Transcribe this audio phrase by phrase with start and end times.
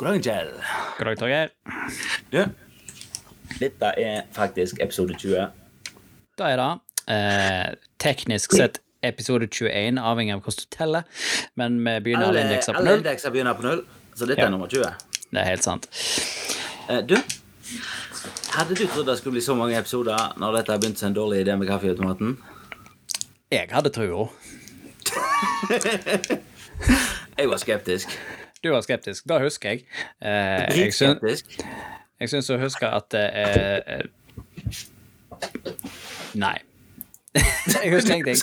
[0.00, 0.48] God dag, Kjell.
[0.98, 1.48] God dag, Torgeir.
[2.32, 2.44] Du,
[3.60, 5.42] dette er faktisk episode 20.
[6.40, 6.68] Det er det
[7.12, 11.04] eh, teknisk sett episode 21, avhengig av hvordan du teller,
[11.60, 13.02] men vi begynner alle indekser på alle null.
[13.04, 13.84] indekser begynner på null,
[14.16, 14.46] så dette Ja.
[14.46, 14.88] er nummer 20.
[15.34, 15.84] Det er helt sant.
[16.88, 17.16] Eh, du,
[18.56, 21.20] hadde du trodd det skulle bli så mange episoder når dette har begynt seg en
[21.20, 22.38] dårlig idé med kaffeautomaten?
[23.52, 24.28] Jeg hadde trua.
[27.38, 28.08] Jeg var skeptisk.
[28.60, 29.24] Du var skeptisk.
[29.28, 29.84] Det husker jeg.
[30.20, 31.54] Eh, Dritskeptisk.
[32.20, 34.02] jeg syns å huske at eh,
[36.40, 36.56] Nei.
[37.80, 38.36] jeg husker ingenting.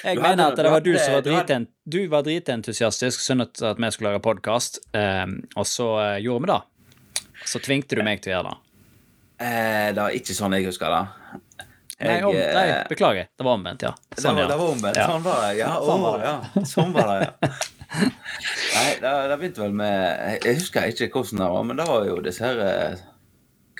[0.00, 3.90] Jeg mener at det var du som var driten, du var dritentusiastisk, syntes at vi
[3.92, 6.60] skulle lage podkast, og så eh, gjorde vi det.
[7.50, 8.58] Så tvingte du meg til å gjøre det.
[9.40, 11.02] Eh, det var ikke sånn jeg husker det.
[12.00, 13.28] Nei, om, eh, nei, beklager.
[13.36, 13.92] Det var omvendt, ja.
[14.08, 14.48] Det Sånn, var, ja.
[14.48, 15.00] det var omvendt.
[15.04, 15.70] Sånn var det, ja.
[15.84, 16.64] Sånn Å, ja.
[16.74, 17.52] Sånn var det, ja.
[18.70, 22.18] Nei, det, begynte vel med Jeg husker ikke hvordan det var, men det var jo
[22.24, 23.02] disse her eh,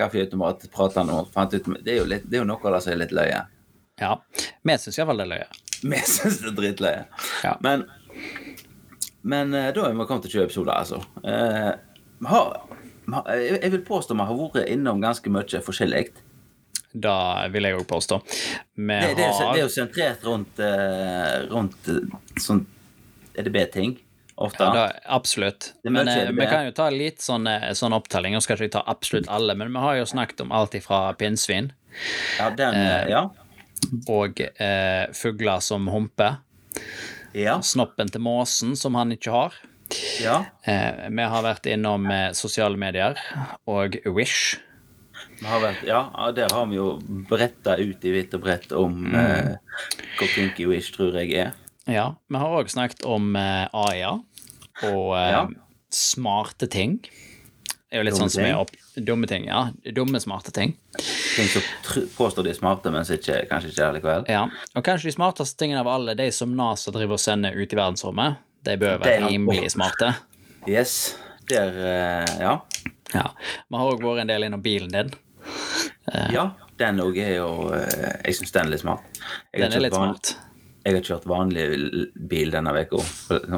[0.00, 3.02] kaffeautomatpratene og fant ut Det er litt, det er jo noe av det som er
[3.04, 3.42] litt løye.
[4.00, 4.14] ja.
[4.66, 5.50] Vi syns iallfall det er løye.
[5.82, 7.04] Vi syns det er dritløye.
[7.44, 7.54] Ja.
[7.64, 7.86] Men,
[9.22, 11.00] men eh, da er vi kommet til 20 episoder, altså.
[11.24, 11.70] Eh,
[12.30, 12.50] har,
[13.30, 16.10] jeg vil påstå vi har vært innom ganske mye forskjellig.
[16.90, 18.18] Da vil jeg òg påstå.
[18.26, 21.90] Det, det, er, det er jo sentrert rundt, eh, rundt
[22.42, 22.64] sånn
[23.38, 23.94] EDB-ting
[24.40, 24.64] ofte.
[24.64, 24.84] Ja, da,
[25.16, 25.72] absolutt.
[25.84, 28.34] Men eh, vi kan jo ta litt sånn, eh, sånn opptelling.
[28.36, 31.10] Nå skal ikke jeg ta absolutt alle, men vi har jo snakket om alt ifra
[31.20, 31.72] pinnsvin
[32.38, 33.24] Ja, den, eh, ja.
[34.08, 36.40] og eh, fugler som humper.
[37.36, 37.60] Ja.
[37.62, 39.60] Snoppen til måsen som han ikke har.
[40.22, 40.40] ja.
[40.64, 43.18] Eh, vi har vært innom sosiale medier
[43.70, 44.58] og Wish.
[45.40, 46.02] Vært, ja,
[46.36, 49.54] der har vi jo bretta ut i hvitt og bredt om eh,
[50.18, 51.52] hvor kinky Wish tror jeg er.
[51.88, 54.02] Ja, vi har òg snakket om AIA AI
[54.90, 55.46] og eh, Ja.
[55.90, 57.00] smarte ting.
[57.90, 58.70] Det er jo litt Dumme sånn som er opp...
[58.94, 59.64] Dumme ting, ja.
[59.96, 60.76] Dumme, smarte ting.
[61.34, 61.64] Ting som
[62.14, 64.28] påstår de er smarte, men ikke, kanskje ikke er likevel.
[64.30, 64.44] Ja,
[64.78, 67.78] og kanskje de smarteste tingene av alle, de som NASA driver og sender ut i
[67.80, 70.12] verdensrommet, de bør være rimelig smarte.
[70.70, 71.16] Yes.
[71.50, 72.54] Der, eh, ja.
[73.10, 73.26] Ja.
[73.66, 75.10] Vi har òg vært en del innom bilen din.
[76.30, 79.20] Ja, den òg er jo eh, Jeg syns den er litt smart.
[79.56, 80.36] Den er litt smart.
[80.84, 81.64] Jeg har kjørt vanlig
[82.30, 83.02] bil denne uka.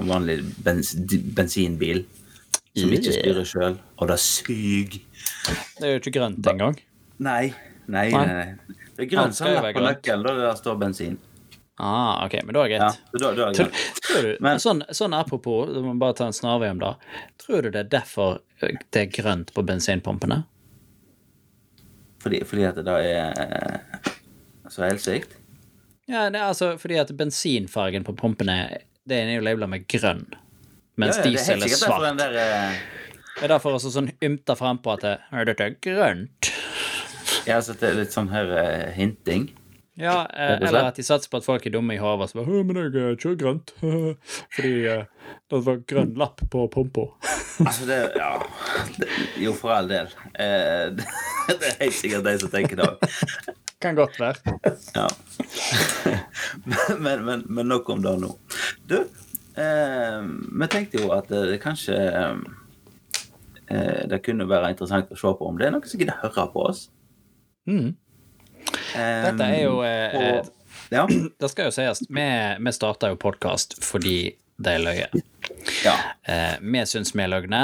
[0.08, 0.94] Vanlig bens
[1.36, 2.02] bensinbil
[2.74, 4.96] som ikke styrer sjøl, og det suger.
[5.78, 6.78] Det er jo ikke grønt engang.
[7.22, 7.52] Nei,
[7.86, 8.46] nei, Nei.
[8.96, 11.18] Det er grønt som lapp på nøkkelen da det der står bensin.
[11.82, 12.98] Ah, ok, men da er det greit.
[13.12, 13.56] Ja, da, da er greit.
[13.56, 14.00] Tror, grønt.
[14.06, 16.92] tror du, Men- sånn, sånn apropos, du må bare ta en snarvei om det.
[17.42, 20.42] Tror du det er derfor det er grønt på bensinpumpene?
[22.22, 24.10] Fordi, fordi at det da er eh,
[24.70, 25.38] så helsikt.
[26.12, 28.56] Ja, det er altså fordi at bensinfargen på pumpene
[29.08, 30.26] Den er jo labela med grønn,
[31.00, 32.04] mens Ja, ja, diesel er diesel helt er svart.
[32.04, 32.82] den der uh...
[33.32, 36.52] Det er derfor også sånn ymta frampå at det, «Er dette er grønt.
[37.48, 39.48] Ja, så det er litt sånn her uh, hinting.
[39.94, 42.30] Ja, eh, eller at de satser på at folk er dumme i hodet.
[42.30, 43.72] Så bare, men jeg eh, kjører grønt.
[44.56, 45.02] Fordi eh,
[45.52, 47.08] det var grønn lapp på pumpa.
[47.62, 48.40] Altså, det Ja.
[48.96, 49.06] Det,
[49.38, 50.08] jo, for all del.
[50.40, 51.04] Eh, det,
[51.60, 53.12] det er helt sikkert de som tenker det.
[53.82, 54.37] Kan godt være.
[54.94, 55.09] Ja.
[57.04, 58.31] men, men, men nok om det nå.
[58.87, 58.98] Du,
[59.59, 60.20] eh,
[60.60, 61.97] vi tenkte jo at det kanskje
[63.66, 66.47] eh, Det kunne være interessant å se på om det er noen som gidder høre
[66.54, 66.84] på oss.
[67.66, 67.94] Mm.
[68.94, 70.53] Eh, Dette er jo eh, og,
[70.93, 71.06] Ja.
[71.41, 72.28] Det skal jo sies, vi,
[72.62, 75.09] vi starta jo podkast fordi det er løye.
[75.82, 75.97] ja.
[76.22, 77.62] Eh, vi syns vi er løgne.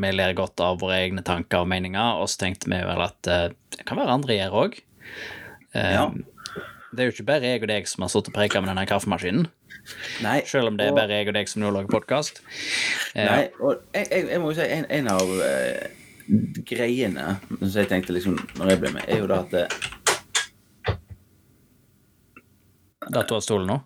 [0.00, 3.02] Eh, vi ler godt av våre egne tanker og meninger, og så tenkte vi vel
[3.04, 4.80] at eh, det kan være andre gjør òg.
[5.74, 6.10] Eh, Ja.
[6.90, 8.82] Det er jo ikke bare jeg og deg som har sittet og preka med denne
[8.90, 9.44] kaffemaskinen.
[10.24, 12.40] Nei, Selv om det er og- bare jeg og deg som nå lager podkast.
[13.14, 15.86] Nei, og jeg, jeg, jeg må jo si en, en av eh,
[16.66, 19.68] greiene som jeg tenkte liksom når jeg ble med, er jo da at eh,
[23.14, 23.78] Der tok stolen nå.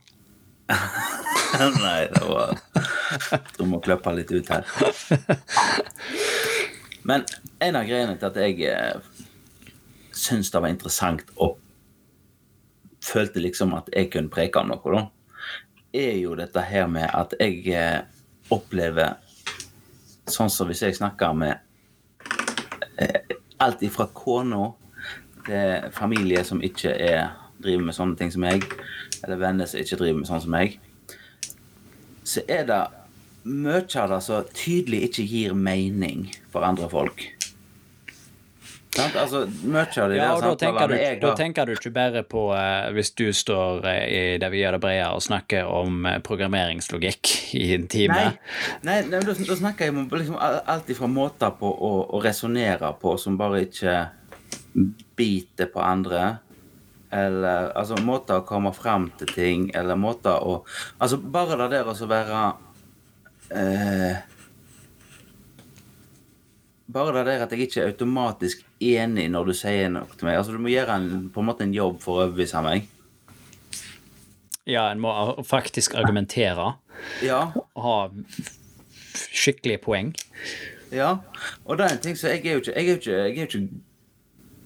[1.85, 2.59] Nei, det var
[3.59, 4.67] Du må klippe litt ut her.
[7.05, 7.25] Men
[7.63, 8.97] en av greiene til at jeg eh,
[10.15, 11.59] syns det var interessant og
[13.05, 15.03] følte liksom at jeg kunne preke om noe, da,
[15.95, 18.01] er jo dette her med at jeg eh,
[18.55, 19.21] opplever
[20.25, 21.53] Sånn som hvis jeg snakker med
[22.97, 24.71] eh, alt ifra kona
[25.45, 28.65] til familie som ikke er, driver med sånne ting som meg,
[29.21, 30.79] eller venner som ikke driver med sånn som meg,
[32.25, 32.83] så er det
[33.45, 37.27] mye av det som tydelig ikke gir mening for andre folk.
[38.95, 39.17] Sant?
[39.19, 41.73] Altså, mye av det Ja, og der da tenker, du, jeg da da tenker du
[41.75, 45.25] ikke bare på uh, hvis du står uh, i det vi gjør det brede og
[45.25, 48.21] snakker om uh, programmeringslogikk i en time.
[48.21, 48.53] Nei,
[48.87, 52.93] nei, nei da, da snakker jeg om liksom alt ifra måter på å, å resonnere
[53.03, 53.99] på som bare ikke
[55.19, 56.37] biter på andre.
[57.13, 60.63] Eller altså måter å komme frem til ting, eller måter å
[60.99, 62.41] Altså bare det der å være
[63.55, 64.23] eh,
[66.95, 70.39] Bare det der at jeg ikke er automatisk enig når du sier noe til meg.
[70.39, 72.91] Altså Du må gjøre en, på en måte en jobb for å overbevise meg.
[74.69, 75.13] Ja, en må
[75.45, 76.75] faktisk argumentere.
[77.25, 77.97] Ja, Ha
[79.15, 80.13] skikkelige poeng.
[80.95, 81.19] Ja,
[81.65, 83.35] og det er en ting så jeg er jo ikke, jeg er jo ikke, jeg
[83.35, 83.94] er jo ikke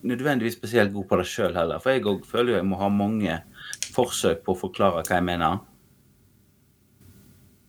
[0.03, 1.81] nødvendigvis spesielt god på det sjøl heller.
[1.83, 3.41] For jeg òg føler jo jeg må ha mange
[3.95, 5.61] forsøk på å forklare hva jeg mener.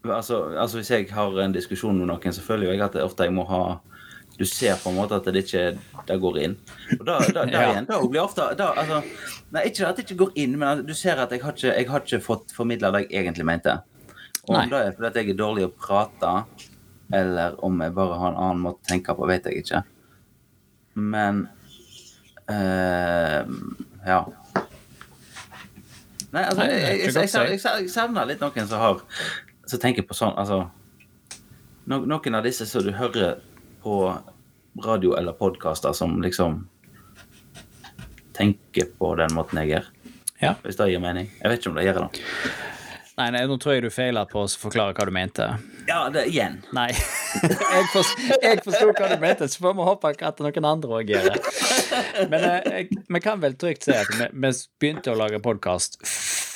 [0.06, 3.04] Altså, altså Hvis jeg har en diskusjon med noen, så føler jo jeg at det
[3.04, 3.80] ofte jeg må ha
[4.40, 5.64] Du ser på en måte at det ikke
[6.08, 6.54] det går inn.
[6.96, 9.02] Og da, da, da igjen, da blir ofte da, altså,
[9.52, 11.90] Nei, ikke at det ikke går inn, men du ser at jeg har ikke, jeg
[11.90, 13.76] har ikke fått formidla det jeg egentlig mente.
[14.48, 14.64] Og Nei.
[14.64, 16.34] om det er fordi jeg er dårlig å prate,
[17.20, 19.84] eller om jeg bare har en annen måte å tenke på, vet jeg ikke.
[20.96, 21.48] Men
[22.50, 24.24] Ja.
[26.30, 29.00] Nei, altså, jeg, jeg, jeg, savner litt noen som har
[29.70, 30.60] Som tenker på sånn Altså
[31.90, 33.40] no, Noen av disse som du hører
[33.82, 34.02] på
[34.86, 36.68] radio eller podkaster, som liksom
[38.38, 39.88] tenker på den måten jeg gjør.
[40.40, 40.54] Ja.
[40.64, 41.32] Hvis det gir mening.
[41.42, 42.26] Jeg vet ikke om det gjør det.
[43.20, 45.50] Nei, nei, nå tror jeg du feiler på å forklare hva du mente.
[45.90, 46.62] Ja, det igjen.
[46.76, 46.92] Nei.
[47.74, 48.22] Jeg, forst,
[48.66, 51.38] forsto hva du mente, så får vi håpe at noen andre òg gjør det.
[52.32, 56.00] Men eh, vi kan vel trygt si at vi, vi begynte å lage podkast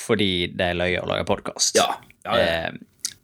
[0.04, 1.78] fordi det er løye å lage podkast.
[1.78, 1.94] Ja.
[2.26, 2.72] Ja, ja.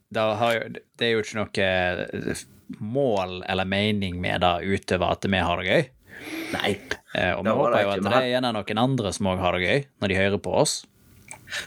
[0.09, 2.45] det, det er jo ikke noe eh,
[2.81, 5.85] mål eller mening med det utover at vi har det gøy.
[6.55, 6.73] Nei.
[7.17, 9.67] Eh, Og vi håper jo at det er gjerne noen andre som òg har det
[9.67, 10.81] gøy, når de hører på oss.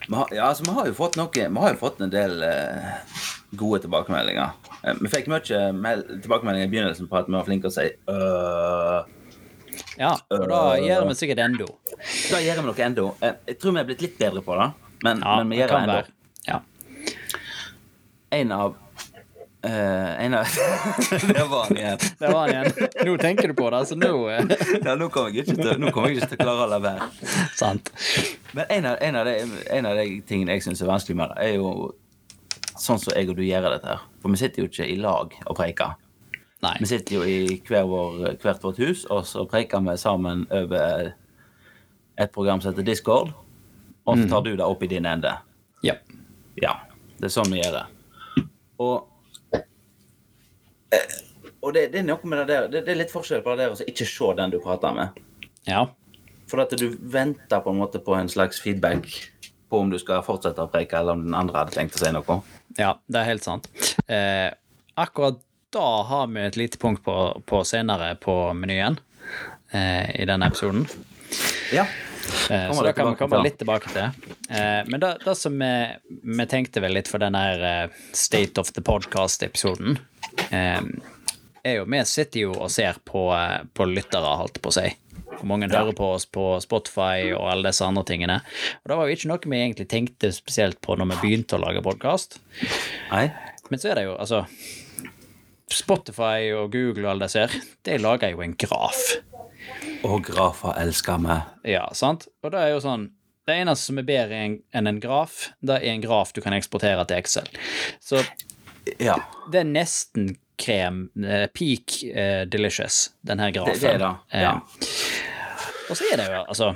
[0.08, 2.94] Har, ja, altså, vi har jo fått noe Vi har jo fått en del eh,
[3.60, 4.54] gode tilbakemeldinger.
[4.84, 7.78] Eh, vi fikk mye mel tilbakemeldinger i begynnelsen på at vi var flinke til å
[7.78, 9.20] si øh.
[9.98, 10.84] Ja, og da Øh.
[10.86, 11.66] gjør vi sikkert endo.
[12.30, 13.08] Da gjør vi noe ennå.
[13.22, 14.70] Eh, jeg tror vi er blitt litt bedre på det,
[15.04, 16.00] men, Ja, men vi gjør det endo.
[16.48, 16.60] Ja.
[18.32, 18.80] En av
[19.66, 20.44] Uh, En av
[21.34, 21.98] Det var han igjen.
[22.20, 22.90] Det var han igjen.
[23.08, 24.42] Nå tenker du på det, så nå eh,
[24.84, 27.08] Ja, nå kommer jeg ikke til, kommer jeg ikke til å klare å la være.
[27.56, 27.88] Sant.
[28.52, 29.38] Men en av, en av, de,
[29.78, 31.72] en av de tingene jeg syns er vanskelig med det, er jo
[32.80, 34.02] sånn som jeg og du gjør dette her.
[34.22, 35.96] For vi sitter jo ikke i lag og preiker.
[36.64, 36.76] Nei.
[36.80, 41.12] Vi sitter jo i hver vår, hvert vårt hus, og så preiker vi sammen over
[42.16, 43.34] et program som heter Discord.
[44.04, 45.32] Og så tar du det opp i din ende.
[45.84, 45.96] Ja.
[46.60, 46.78] Ja.
[47.20, 47.84] Det er sånn vi gjør det.
[48.84, 49.60] Og,
[50.92, 51.14] eh,
[51.62, 53.68] og det, det er noe med det der Det, det er litt forskjell på det
[53.68, 55.22] der å ikke se den du prater med.
[55.70, 55.86] Ja.
[56.52, 59.08] For at du venter på en måte på en slags feedback
[59.74, 62.14] på om du skal fortsette å preke, eller om den andre hadde tenkt å si
[62.14, 62.38] noe.
[62.78, 63.70] Ja, det er helt sant.
[64.06, 64.54] Eh,
[64.94, 65.42] akkurat
[65.74, 69.00] da har vi et lite punkt på, på senere på menyen
[69.74, 70.86] eh, i denne episoden.
[71.74, 71.88] Ja.
[72.50, 74.30] Eh, så det kan vi komme litt tilbake til.
[74.50, 75.72] Eh, men det, det som vi,
[76.38, 79.98] vi tenkte vel litt for denne eh, State of the Podcast-episoden,
[80.50, 80.82] eh,
[81.64, 83.26] er jo Vi sitter jo og ser på,
[83.74, 84.90] på lyttere, holdt på å si.
[85.44, 88.38] Hvor mange hører på oss på Spotify og alle disse andre tingene.
[88.80, 91.60] Og det var jo ikke noe vi egentlig tenkte spesielt på når vi begynte å
[91.66, 92.38] lage podkast.
[93.68, 94.46] Men så er det jo, altså
[95.74, 97.56] Spotify og Google og alle disse her,
[97.88, 99.02] de lager jo en graf.
[100.04, 101.36] Og grafer elsker vi.
[101.74, 102.28] Ja, sant?
[102.44, 103.10] Og det er jo sånn
[103.48, 107.04] Det eneste som er bedre enn en graf, det er en graf du kan eksportere
[107.10, 107.50] til Excel.
[108.00, 108.24] Så
[109.00, 109.18] Ja.
[109.52, 111.10] det er nesten krem.
[111.26, 113.74] eh, Peak uh, delicious, den her grafen.
[113.74, 114.16] Det, det er det.
[114.32, 114.62] Ja.
[115.90, 116.72] Og så er det jo, altså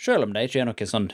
[0.00, 1.10] Selv om det ikke er noe sånn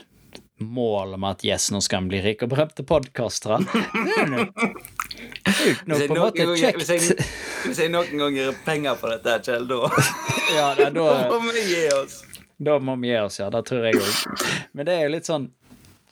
[0.63, 3.57] mål om at yes, nå skal han bli rik og berømte podkastere.
[3.65, 7.17] Det er det er Hvis jeg noen gang- hvis jeg,
[7.65, 9.81] hvis jeg noen gang gir penger på dette, Kjell, da
[10.55, 12.21] Ja, da, da, må vi gi oss.
[12.57, 13.49] Da må vi gi oss, ja.
[13.51, 14.47] Det tror jeg òg.
[14.71, 15.49] Men det er jo litt sånn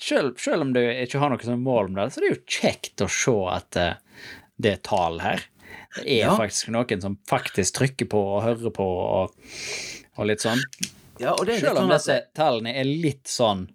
[0.04, 2.44] selv, selv om du ikke har noe sånn mål om det, så er det jo
[2.60, 3.94] kjekt å se at uh,
[4.60, 5.46] det er tall her.
[5.96, 6.36] Det er Ja.
[6.36, 9.38] faktisk noen som faktisk trykker på og hører på og,
[10.18, 10.62] og litt sånn.
[11.22, 13.68] Ja, og det Selv om sånn disse tallene er litt sånn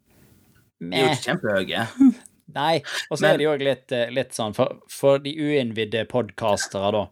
[0.78, 1.84] de er jo ikke kjempehøye.
[2.58, 2.74] Nei.
[3.10, 7.02] Og så er de òg litt, eh, litt sånn For, for de uinnvidde podkastere, da,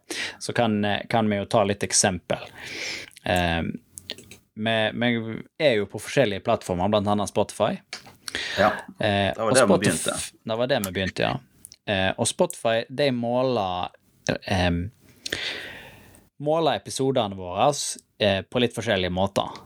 [0.41, 2.47] så kan, eh, kan vi jo ta litt eksempel.
[3.27, 3.61] Eh,
[4.57, 5.11] vi, vi
[5.61, 7.75] er jo på forskjellige plattformer, blant annet Spotify.
[8.57, 8.71] Ja.
[8.97, 10.15] Eh, Det var der vi begynte.
[10.47, 11.35] Det var det vi begynte, ja.
[12.17, 13.93] Og Spotify, de måler
[14.51, 14.71] eh,
[16.43, 17.71] måler episodene våre
[18.19, 19.57] eh, på litt forskjellige måter.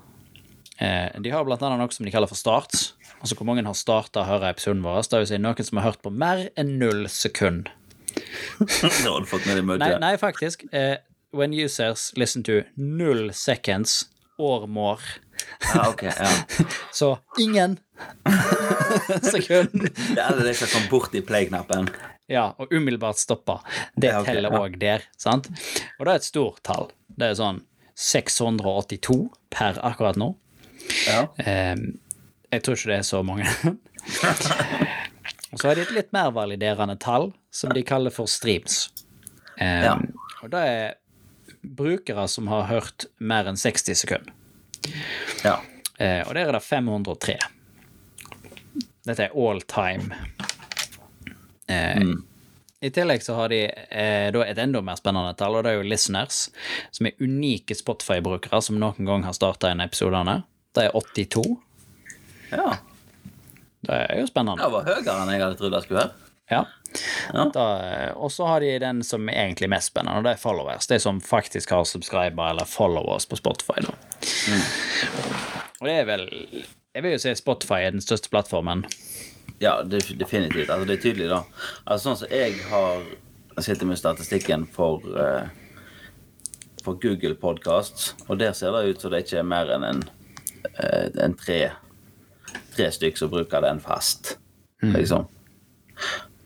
[0.81, 2.91] Eh, de har blant annet noe som de kaller for starts.
[3.21, 5.03] Altså hvor mange har starta å høre episoden vår.
[5.05, 7.69] Det vil si noen som har hørt på mer enn null sekund.
[9.79, 10.65] Nei, nei faktisk.
[10.75, 10.97] Eh,
[11.31, 14.99] when users listen to null seconds or more.
[15.73, 16.29] Ja, ok, ja.
[16.91, 17.77] Så ingen
[19.31, 19.71] sekund.
[19.93, 21.89] Det er alle de som kom borti play-knappen.
[22.31, 23.57] Ja, og umiddelbart stoppa.
[23.99, 24.67] Det Ja, teller ja.
[24.79, 25.49] der, sant?
[25.99, 26.87] Og det er et stort tall.
[27.11, 27.59] Det er sånn
[27.99, 29.17] 682
[29.51, 30.29] per akkurat nå.
[31.07, 31.25] Ja.
[31.43, 31.97] Ehm,
[32.51, 33.45] jeg tror ikke det er så mange.
[35.51, 38.85] Og så har de et litt mer validerende tall, som de kaller for streams.
[39.59, 39.97] Ehm, Ja.
[40.41, 40.93] Og det er
[41.61, 44.31] brukere som har hørt mer enn 60 sekunder.
[45.43, 45.57] ja.
[46.01, 47.35] Eh, og der er det 503.
[49.05, 50.15] Dette er all time.
[51.71, 52.03] Eh,
[52.81, 55.89] I tillegg så har de eh, et enda mer spennende tall, og det er jo
[55.89, 56.47] listeners,
[56.91, 60.41] som er unike Spotify-brukere som noen gang har starta en episodene.
[60.75, 61.45] Det er 82.
[62.55, 62.71] ja.
[63.81, 64.61] Det er jo spennende.
[64.61, 66.27] Det var høyere enn jeg hadde trodd det skulle være.
[66.51, 66.59] Ja.
[67.33, 67.45] Ja.
[67.47, 70.87] Eh, og så har de den som er egentlig mest spennende, og det er followers.
[70.91, 73.79] De som faktisk har subscriber eller followers på Spotify.
[73.85, 73.95] Da.
[75.79, 76.27] Og det er vel
[76.93, 78.83] Jeg vil jo si Spotify er den største plattformen.
[79.61, 80.69] Ja, definitivt.
[80.69, 81.43] Altså, det er tydelig, da.
[81.85, 83.03] Altså, sånn som jeg har
[83.61, 85.43] sittet med statistikken for uh,
[86.81, 90.01] for Google Podcasts, og der ser det ut som det ikke er mer enn en,
[90.81, 91.59] uh, en tre,
[92.73, 94.35] tre stykk som bruker den fast,
[94.81, 95.27] liksom.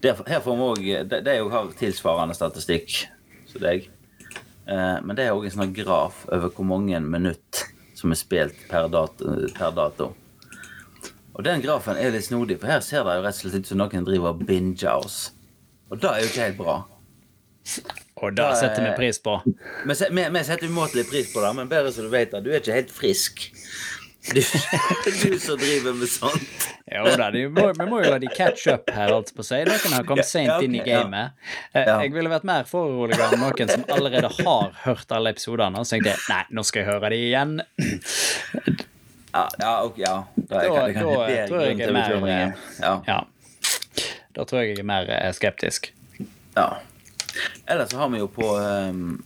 [0.04, 3.06] Der, her får vi òg De de har tilsvarende statistikk
[3.48, 3.88] som deg.
[4.68, 7.64] Uh, men det er òg en sånn graf over hvor mange minutt
[7.96, 9.38] som er spilt per dato.
[9.56, 10.12] Per dato.
[11.36, 13.72] Og den grafen er litt snodig, for her ser det jo rett og slett ut
[13.72, 15.18] som noen driver og binger oss.
[15.92, 16.78] Og det er jo ikke helt bra.
[18.24, 19.34] Og det setter vi pris på.
[19.44, 22.54] Vi, vi, vi setter umåtelig pris på det, men bare så du vet at du
[22.54, 23.50] er ikke helt frisk.
[24.32, 24.40] Du,
[25.22, 26.70] du som driver med sånt.
[26.90, 29.68] Jo da, vi må, vi må jo la de catch up her, alt på seg.
[29.70, 31.36] Noen har kommet sent Ja, okay, inn i gamet.
[31.76, 31.84] Ja.
[31.84, 32.00] Ja.
[32.06, 36.16] Jeg ville vært mer foruroliget enn noen som allerede har hørt alle episodene, så tenkte
[36.16, 37.58] jeg nei, nå skal jeg høre de igjen.
[39.36, 40.16] Ja, ja, ja.
[40.36, 42.54] Da, Da- kan, kan da tror jeg jeg er mer.
[42.80, 42.94] Ja.
[43.08, 43.20] Ja.
[44.36, 45.92] Da tror jeg jeg er mer eh, skeptisk.
[46.56, 46.68] ja.
[47.68, 49.18] Ellers så har vi jo på um,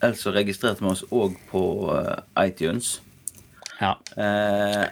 [0.00, 3.00] Ellers så registrerte vi oss òg på uh, iTunes.
[3.80, 3.96] Ja.
[4.14, 4.86] Uh,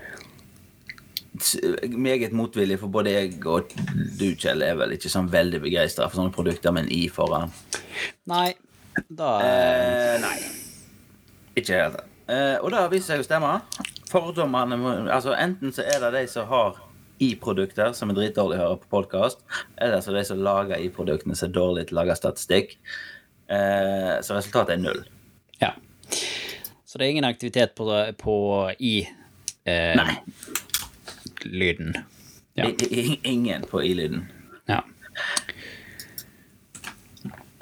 [1.94, 3.70] meget motvillig, for både jeg og
[4.18, 7.52] du, Kjell, er vel ikke sånn veldig begeistra for sånne produkter med en i foran.
[8.26, 8.49] Nei,
[9.08, 10.37] da uh, nei.
[11.54, 12.12] Ikke i det hele tatt.
[12.26, 13.52] Eh, og det vist seg å stemme.
[14.11, 16.77] Fordommene Altså Enten så er det de som har
[17.23, 19.39] i-produkter, som er dritdårlige å høre på podkast,
[19.81, 22.69] eller så er det de som lager i-produktene, som er dårlige til å lage statistikk.
[23.49, 25.01] Eh, så resultatet er null.
[25.63, 25.71] Ja.
[26.85, 27.85] Så det er ingen aktivitet på,
[28.21, 28.37] på
[28.79, 29.09] i
[29.65, 29.97] eh.
[32.57, 32.65] Ja.
[33.25, 34.29] Ingen på i-lyden.
[34.69, 34.81] ja.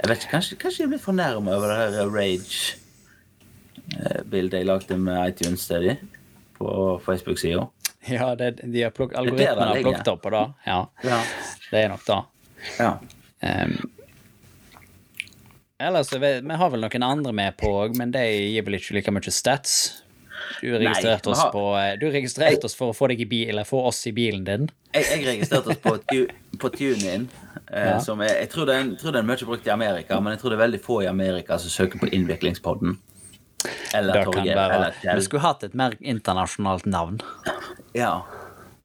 [0.04, 5.16] Jeg vet ikke, Kanskje, kanskje jeg blir fornærma over det her Rage-bildet jeg lagde med
[5.30, 5.92] iTunes til de
[6.64, 6.74] på
[7.06, 7.66] Facebook-sida.
[8.10, 10.44] Ja, det, de har plukk, der algoritmen har plukket opp på det.
[10.66, 11.20] Ja, Ja.
[11.70, 12.22] det er nok det.
[12.78, 12.90] ja.
[13.44, 13.74] Um,
[15.78, 18.96] ellers vi, Vi har vel noen andre med på òg, men de gir vel ikke
[18.98, 19.74] like mye stats.
[20.60, 23.80] Du registrerte oss eh, Du registrerte oss for å få deg i bil, eller få
[23.88, 24.68] oss i bilen din.
[24.94, 27.28] Jeg, jeg registrerte oss på, Tu- på TuneIn.
[27.70, 27.98] Eh, Ja.
[28.00, 30.50] som er, jeg tror det tror den er mye brukt i Amerika, men jeg tror
[30.52, 32.98] det er veldig få i Amerika som søker på Innviklingspodden.
[33.94, 34.56] Eller Torgeir.
[34.56, 37.20] være Vi skulle hatt et mer internasjonalt navn.
[37.96, 38.22] Ja.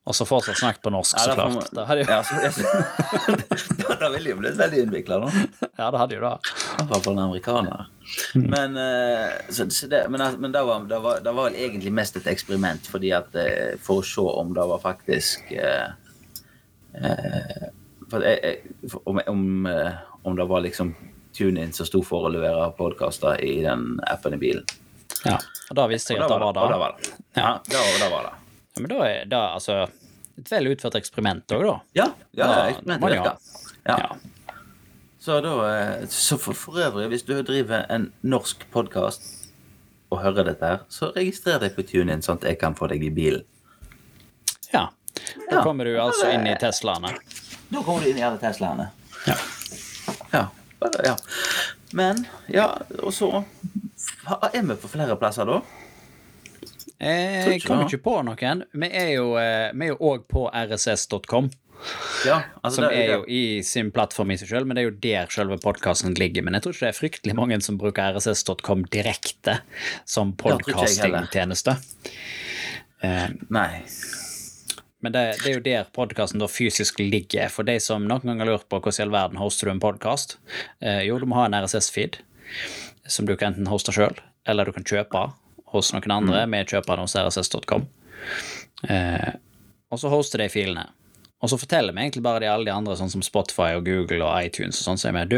[0.10, 1.74] Og så fortsatt snakket på norsk, Ja, så klart.
[1.76, 5.44] Det hadde jo, ja, så, da ville jo blitt veldig innvikla, da.
[5.68, 6.32] ja, det hadde jo det.
[6.82, 7.92] I hvert fall en amerikaner.
[8.34, 11.94] Men, eh, så, så det, men, men det, var, det, var, det var vel egentlig
[11.94, 15.92] mest et eksperiment, fordi at eh, for å se om det var faktisk eh,
[16.98, 17.70] eh,
[18.10, 18.58] for jeg,
[18.90, 20.96] for om, om, eh, om det var liksom
[21.40, 24.68] TuneIn som sto for å levere podkaster i den appen i bilen.
[25.26, 25.38] Ja,
[25.70, 26.78] Og da visste jeg at det var og da det.
[26.80, 27.10] var det.
[27.40, 28.36] Ja, da, var- da var det.
[28.76, 29.80] Ja, men da er det altså
[30.40, 31.74] et vel utført eksperiment òg, da.
[31.98, 32.06] Ja,
[32.38, 33.50] ja, ja eksperimentet.
[33.90, 33.98] Ja.
[34.06, 34.16] Ja.
[35.20, 39.26] Så da eh, Så for, for øvrig, hvis du driver en norsk podkast
[40.12, 43.04] og hører dette her, så registrer deg på TuneIn, sånn at jeg kan få deg
[43.04, 43.44] i bilen.
[44.74, 44.88] ja.
[45.50, 47.12] Da kommer du altså inn i Teslaene.
[47.70, 48.86] Da kommer du inn i alle Teslaene.
[49.28, 49.36] Ja.
[50.32, 50.44] Ja.
[51.04, 51.16] Ja.
[51.98, 52.68] Men, ja,
[53.02, 53.44] og så
[54.54, 55.62] Er vi på flere plasser da?
[57.00, 58.64] Eh, Jeg kommer ikke på noen.
[58.76, 61.50] Vi er jo eh, òg på rss.com.
[62.28, 64.90] Ja, altså, som er, er jo i sin plattform i seg sjøl, men det er
[64.90, 66.44] jo der selve podkasten ligger.
[66.44, 69.62] Men jeg tror ikke det er fryktelig mange som bruker rss.com direkte
[70.04, 71.78] som podkastingtjeneste.
[73.08, 73.70] Eh, Nei.
[75.00, 77.48] Men det, det er jo der podkasten fysisk ligger.
[77.54, 79.84] For de som noen gang har lurt på hvordan i all verden hoster du en
[79.84, 80.38] podkast,
[80.84, 82.20] eh, jo, du må ha en RSS-feed
[83.10, 84.18] som du kan enten hoste sjøl,
[84.50, 85.30] eller du kan kjøpe
[85.74, 87.88] hos noen andre med kjøperen hos rss.com.
[88.90, 89.32] Eh,
[89.90, 90.90] og så hoster de filene.
[91.40, 94.26] Og så forteller vi egentlig bare de alle de andre, sånn som Spotify og Google
[94.28, 95.38] og iTunes, og sånn, så er vi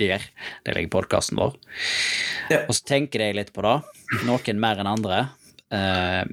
[0.00, 0.24] der,
[0.66, 1.54] der ligger podkasten vår.
[2.50, 2.64] Ja.
[2.64, 3.76] Og så tenker de litt på det,
[4.26, 5.22] noen mer enn andre.
[5.70, 6.24] Eh,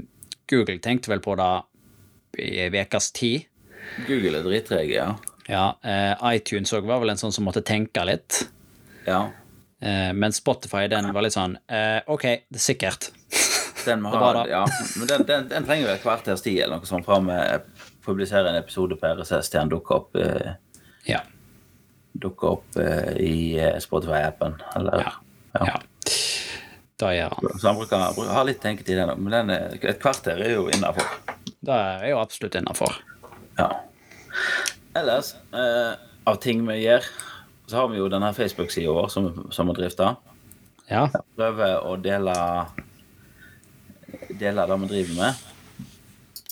[0.50, 1.52] Google tenkte vel på det
[2.40, 3.46] i ukas tid.
[4.08, 5.16] Google er drittrege, ja.
[5.48, 8.48] Ja, eh, iTunes òg var vel en sånn som måtte tenke litt.
[9.06, 9.32] ja.
[9.82, 13.10] Eh, men Spotify, den var litt sånn eh, OK, det er sikkert.
[13.86, 14.62] Den må ha, ja.
[14.98, 17.36] Men den, den, den trenger vel et kvarters tid eller noe sånt fra vi
[18.08, 20.56] publiserer en episode på RSS til den dukker opp, eh,
[21.06, 21.20] Ja.
[22.18, 24.56] dukker opp eh, i eh, Spotify-appen.
[24.80, 25.14] Eller Ja.
[25.60, 25.78] ja.
[26.98, 27.60] Da gjør han.
[27.60, 29.20] Så han bruker, bruker har litt tenketid, den òg.
[29.22, 29.54] Men den
[29.92, 31.06] et kvarter er jo innafor.
[31.66, 33.00] Det er jo absolutt innafor.
[33.58, 33.70] Ja.
[34.96, 37.08] Ellers, eh, av ting vi gjør,
[37.66, 40.16] så har vi jo denne Facebook-sida vår som, som vi drifter.
[40.92, 41.08] Ja.
[41.38, 42.36] Prøver å dele
[44.30, 45.42] Dele det vi driver med.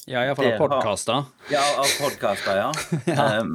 [0.09, 1.27] Ja, iallfall av podkaster.
[1.53, 2.71] Ja, av podkaster, ja.
[3.39, 3.53] Um,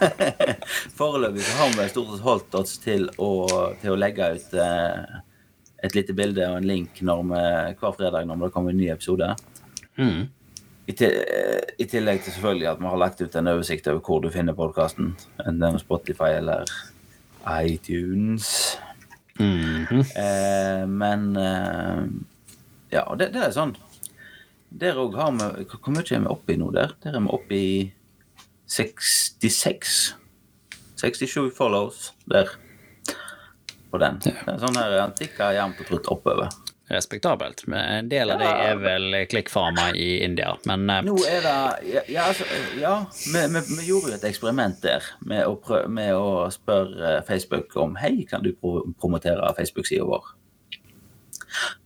[0.98, 3.30] Foreløpig så har vi stort sett holdt oss til å,
[3.80, 5.18] til å legge ut eh,
[5.84, 7.08] et lite bilde og en link vi,
[7.80, 9.32] hver fredag når det kommer en ny episode.
[9.98, 10.28] Mm.
[10.90, 14.00] I, til, eh, I tillegg til selvfølgelig at vi har lagt ut en oversikt over
[14.02, 15.12] hvor du finner podkasten.
[15.46, 16.70] Enten Spotify eller
[17.62, 18.78] iTunes.
[19.38, 20.02] Mhm.
[20.18, 22.02] Eh, men eh,
[22.90, 23.70] Ja, og det, det er sånn
[24.68, 26.92] Der òg har vi hvor mye er vi oppe i nå der?
[27.00, 27.70] Der er vi oppe i
[28.66, 29.94] 66.
[31.00, 32.50] 67 follows der.
[33.90, 34.20] På den.
[34.22, 36.52] Det er sånn her antikka jevnt og trutt oppover.
[36.90, 37.66] Respektabelt.
[37.70, 40.56] Men en del av det er vel klikkfarma i India.
[40.66, 41.52] Men eh, Nå er det
[41.86, 42.46] Ja, ja, altså,
[42.80, 42.94] ja
[43.30, 47.76] vi, vi, vi gjorde jo et eksperiment der med å, prø med å spørre Facebook
[47.78, 50.32] om Hei, kan du pro promotere Facebook-sida vår?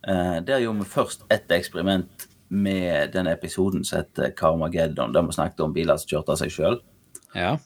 [0.08, 5.36] Eh, der gjorde vi først et eksperiment med den episoden som heter Carmageddon, der vi
[5.36, 6.80] snakket om biler som kjørte av seg sjøl.
[7.36, 7.56] ja.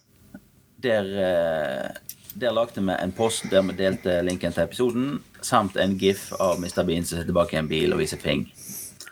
[0.79, 5.97] Der, eh, der lagde vi en post der vi delte linken til episoden, samt en
[5.99, 6.83] gif av Mr.
[6.87, 8.47] Bean som sitter bak i en bil og viser fing.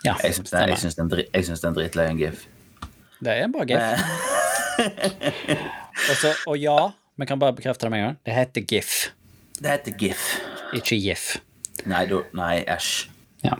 [0.05, 2.45] ja Jeg syns det, er en dri- jeg syns det er en gif.
[3.19, 3.81] Det er en bra gif.
[6.11, 6.77] Også, og ja,
[7.17, 8.17] vi kan bare bekrefte det med en gang.
[8.25, 9.11] Det heter gif,
[9.59, 10.25] Det heter gif.
[10.73, 11.37] ikke gif.
[11.85, 13.07] Nei, da- nei, æsj.
[13.43, 13.53] Ja.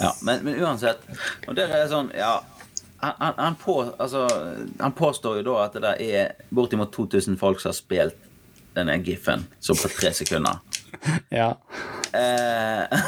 [0.00, 0.98] Ja, men, men uansett.
[1.48, 2.40] Og der er det sånn, ja
[3.04, 4.24] han, han, han, på, altså,
[4.80, 8.16] han påstår jo da at det er bortimot 2000 folk som har spilt
[8.76, 10.60] denne gifen, så på tre sekunder.
[11.40, 11.50] ja.
[12.14, 13.00] Eh,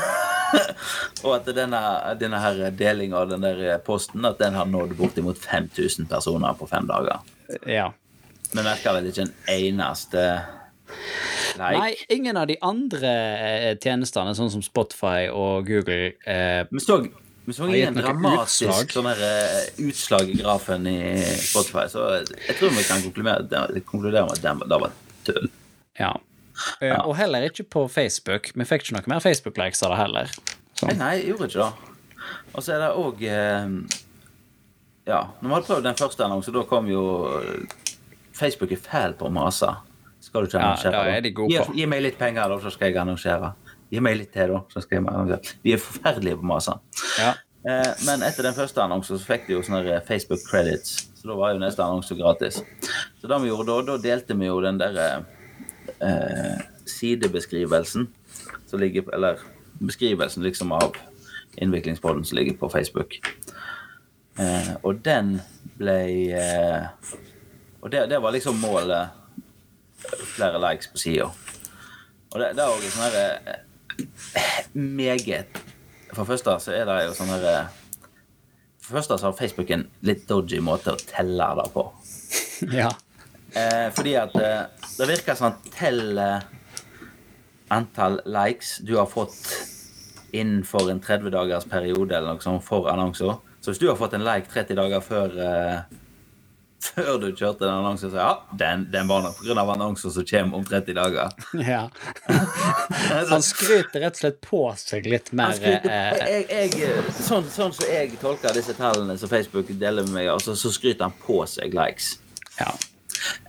[1.24, 1.82] og at denne,
[2.20, 6.68] denne her delinga av den der posten at den har nådd bortimot 5000 personer på
[6.70, 7.22] fem dager.
[7.66, 7.92] ja.
[8.52, 10.22] Vi merker vel ikke en eneste
[11.58, 11.78] like.
[11.78, 17.00] Nei, ingen av de andre eh, tjenestene, sånn som Spotify og Google eh, Vi så,
[17.46, 18.94] vi så dramatisk utslag.
[18.94, 21.00] sånn her, uh, utslag i grafen i
[21.42, 24.94] Spotify, så jeg tror vi kan konkludere, konkludere med at det var
[25.26, 25.50] tull.
[26.00, 26.12] Ja.
[26.84, 26.98] ja.
[27.04, 28.50] Og heller ikke på Facebook.
[28.54, 30.32] Vi fikk ikke noe mer Facebook-likes av det heller.
[30.76, 30.88] Så.
[30.90, 31.92] Nei, nei, jeg gjorde ikke det.
[32.56, 33.68] Og så er det òg eh,
[35.06, 37.02] Ja, når vi hadde prøvd den første annonsen, da kom jo
[38.36, 39.68] Facebook er fæl på å mase.
[40.20, 40.92] Skal du ikke Ja, annonsere?
[40.92, 41.76] da er de gode gi, på.
[41.78, 43.52] gi meg litt penger, da, så skal jeg annonsere.
[43.94, 45.56] Gi meg litt til, da, så skal jeg annonsere.
[45.62, 46.74] Vi er forferdelige på å mase.
[47.22, 47.30] Ja.
[47.66, 51.08] Eh, men etter den første annonsen så fikk de jo sånne Facebook credits.
[51.18, 52.60] Så da var jo neste annonse gratis.
[53.18, 55.00] Så det vi gjorde da, da delte vi jo den der
[55.98, 58.06] eh, sidebeskrivelsen
[58.66, 59.42] som ligger Eller
[59.78, 60.96] beskrivelsen liksom av
[61.56, 63.18] innviklingspodden som ligger på Facebook.
[64.38, 65.40] Eh, og den
[65.78, 65.98] ble
[66.36, 66.86] eh,
[67.80, 69.08] Og det, det var liksom målet.
[70.36, 71.30] Flere likes på sida.
[72.30, 73.62] Og det, det er òg sånn herre
[74.74, 75.62] meget
[76.16, 77.56] For det første så er det jo sånn herre
[78.80, 81.82] For det første så har Facebook en litt dodgy måte å telle det på.
[82.80, 82.88] ja.
[83.56, 86.46] Eh, fordi at eh, det virker som han teller
[87.74, 89.36] antall likes du har fått
[90.36, 93.36] innenfor en 30 dagers periode eller noe sånt for annonser.
[93.60, 95.96] Så hvis du har fått en like 30 dager før eh,
[96.94, 99.56] før du kjørte den annonsen, så ja, den, den var nok pga.
[99.62, 101.34] annonsen som kommer om 30 dager.
[101.72, 101.82] ja.
[103.32, 107.74] Han skryter rett og slett på seg litt mer skryter, eh, jeg, jeg, sånn, sånn
[107.76, 111.42] som jeg tolker disse tallene som Facebook deler med meg, altså, så skryter han på
[111.50, 112.16] seg likes.
[112.60, 112.72] Ja.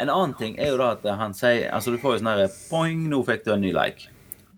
[0.02, 2.48] En annen ting er jo da at han sier Altså, du får jo sånn herre
[2.70, 4.10] Poing, nå fikk du en ny like.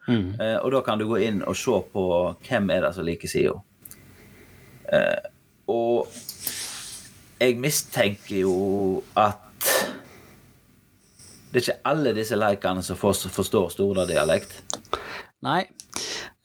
[0.10, 2.06] Eh, og da kan du gå inn og se på
[2.48, 3.58] hvem er det som liker sida.
[4.90, 5.20] Eh,
[5.70, 6.10] og
[7.40, 8.56] jeg mistenker jo
[9.20, 9.38] at
[11.50, 14.60] det er ikke alle disse likene som forstår, Stordal-dialekt.
[15.46, 15.64] Nei.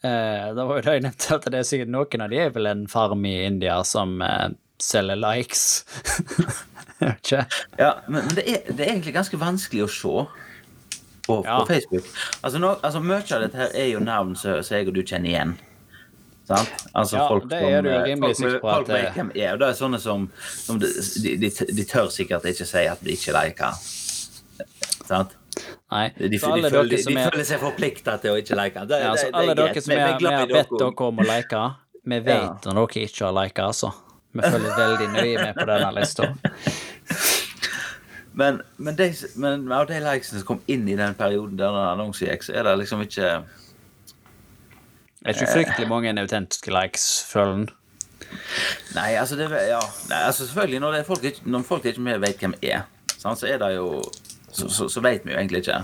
[0.04, 2.54] Eh, da var jo det jeg nevnte at det er sikkert noen av de er
[2.54, 4.48] vel en farm i India som eh,
[4.80, 5.66] selger likes.
[6.94, 7.40] Jeg vet ikke.
[7.80, 10.12] Ja, men, det, er, det er egentlig ganske vanskelig å se
[11.26, 11.56] på, Ja.
[11.58, 12.06] på Facebook.
[12.40, 15.32] Altså, no, altså Mye av dette her er jo navn som jeg og du kjenner
[15.32, 15.54] igjen.
[16.44, 16.72] Sant?
[16.92, 19.30] Altså, Ja, folk det som, er det jo rimelig folk, sikker på folk eh, hvem
[19.34, 20.26] er, det sånne som,
[20.66, 20.90] som de,
[21.40, 23.78] de, de, tør sikkert ikke si at de ikke liker.
[25.08, 25.32] Sant?
[25.94, 26.04] Nei.
[26.18, 28.84] De, de, føler, de, er føler seg forplikta til å ikke like.
[28.90, 30.18] Det, Ja, det, så det alle dere som Vi- har,
[30.52, 31.08] bedt dere.
[31.08, 31.62] om å like,
[32.04, 33.92] vi vet når dere ikke har lika, altså.
[34.34, 36.32] Vi følger veldig nøye med på denne lista.
[38.34, 42.26] Men, men, de, men av de likesene som kom inn i den perioden der annonsen
[42.26, 43.28] gikk, så er det liksom ikke
[45.24, 47.68] Det er ikke fryktelig mange autentiske likes, føler en.
[48.94, 49.78] Nei, altså, det, ja,
[50.10, 52.82] nei, altså selvfølgelig, når, det folk, ikke- når folk ikke mer vet hvem er,
[53.18, 54.02] sant, så er det jo
[54.54, 55.80] så, så, så vet vi jo egentlig ikke.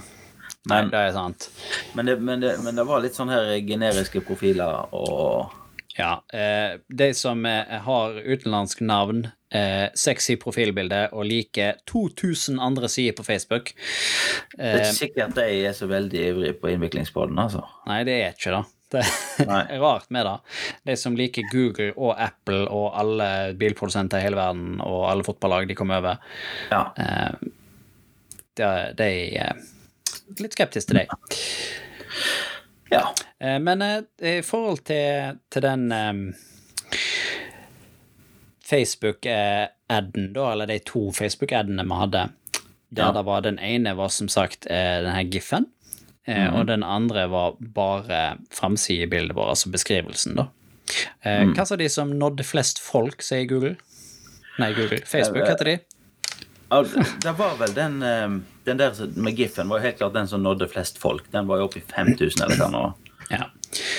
[0.70, 1.48] Nei, det er sant.
[1.94, 5.56] men, det, men, det, men det var litt sånn her generiske profiler og
[5.98, 6.20] Ja.
[6.32, 13.16] Eh, de som eh, har utenlandsk navn, eh, sexy profilbilde og liker 2000 andre sider
[13.18, 17.64] på Facebook Det er eh, ikke sikkert de er så veldig ivrige på innviklingspodden, altså.
[17.88, 18.62] Nei, det er ikke det.
[18.90, 19.04] Det
[19.46, 20.36] er rart med det.
[20.90, 23.28] De som liker Google og Apple og alle
[23.60, 26.16] bilprodusenter i hele verden og alle fotballag de kommer over,
[26.72, 26.82] Ja.
[26.98, 27.50] eh,
[28.58, 29.60] de, de er
[30.42, 31.08] litt skeptiske til deg.
[32.90, 33.04] ja.
[33.38, 36.12] Eh, Men eh, i forhold til, til den eh,
[38.70, 42.26] Facebook-adden, da, eller de to Facebook-adene vi hadde,
[42.90, 43.12] der Ja.
[43.12, 45.66] det var den ene var som sagt eh, den her giffen,
[46.26, 50.48] eh, og den andre var bare framsidebildet vårt, altså beskrivelsen, da.
[51.24, 51.52] Mm.
[51.54, 53.76] Hva sa de som nådde flest folk, sier Google?
[54.58, 54.98] Nei, Google.
[55.06, 55.76] Facebook heter de.
[57.22, 58.28] Det var vel den, eh,
[58.66, 61.30] den der med giffen var jo helt klart den som nådde flest folk.
[61.32, 62.82] Den var jo oppe i 5000 eller hva nå.
[63.30, 63.46] Ja.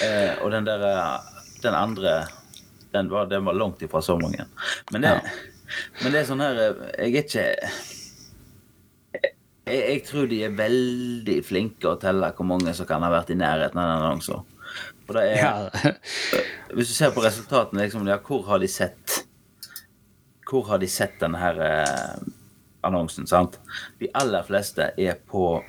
[0.04, 1.20] Eh, og den der eh,
[1.64, 2.26] Den andre
[2.92, 4.46] den var, den var langt ifra så mange.
[4.92, 5.20] Men det, Ja.
[6.04, 7.46] men det er sånn her eh, Jeg er ikke
[9.72, 13.32] jeg, jeg tror de er veldig flinke å telle hvor mange som kan ha vært
[13.34, 14.44] i nærheten av den annonsen.
[15.08, 15.94] For det er, ja.
[16.76, 19.18] Hvis du ser på resultatene, liksom, ja, hvor har de sett
[20.48, 22.22] Hvor har de sett denne her eh,
[22.88, 23.58] annonsen, sant?
[24.00, 25.62] De aller fleste er på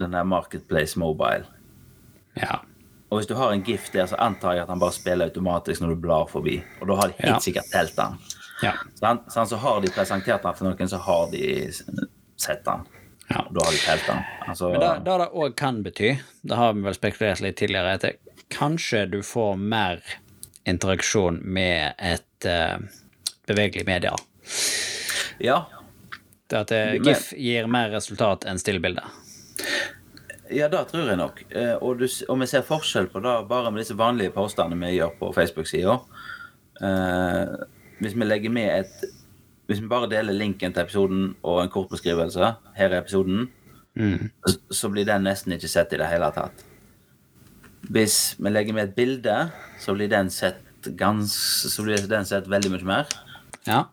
[0.00, 1.46] den der Marketplace Mobile.
[2.40, 2.60] ja.
[3.12, 5.84] Og hvis du har en gift der, så antar jeg at han bare spiller automatisk
[5.84, 6.56] når du blar forbi.
[6.80, 7.42] Og da har de helt Ja.
[7.44, 8.16] sikkert telt den.
[8.64, 8.72] ja.
[8.98, 9.28] Sant?
[9.30, 9.48] Sant?
[9.52, 11.44] Så har de presentert den for noen, så har de
[12.40, 12.82] sett den.
[13.28, 13.46] Ja.
[13.50, 14.22] Da har de telt den.
[14.48, 16.10] Altså, Men det det det òg kan bety,
[16.42, 20.02] det har vi vel spekulert litt tidligere, er at kanskje du får mer
[20.68, 22.78] interaksjon med et uh,
[23.46, 24.14] bevegelig media.
[25.38, 25.64] ja,
[26.46, 29.02] Det at eh, GIF gir mer resultat enn stillbilde.
[30.52, 31.40] Ja, det tror jeg nok.
[31.50, 34.96] Eh, Og, du, og vi ser forskjell på det bare med disse vanlige postene vi
[34.98, 35.98] gjør på Facebook-sida.
[36.82, 37.64] Uh,
[38.02, 39.04] hvis vi legger med et
[39.66, 43.46] Hvis vi bare deler linken til episoden og en kort beskrivelse, her er episoden,
[44.44, 46.64] så, så blir den nesten ikke sett i det hele tatt.
[47.94, 49.36] Hvis vi legger med et bilde,
[49.80, 50.60] så blir den sett
[50.98, 51.32] gans,
[51.72, 53.12] så blir den sett veldig mye mer.
[53.68, 53.84] Ja.